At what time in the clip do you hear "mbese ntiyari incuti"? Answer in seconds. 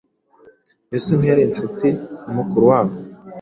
0.87-1.87